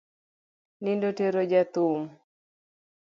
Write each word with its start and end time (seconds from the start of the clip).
Nindo 0.83 1.05
otero 1.11 1.41
jathum 1.51 2.01